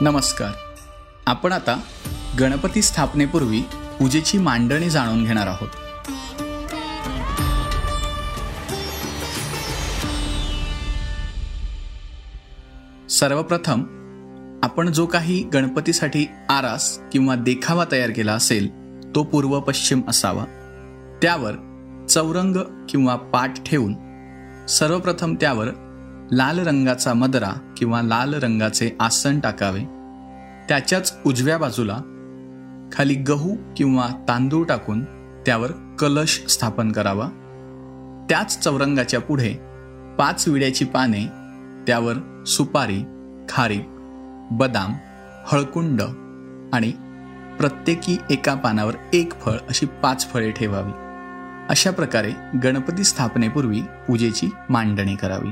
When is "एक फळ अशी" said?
49.12-49.86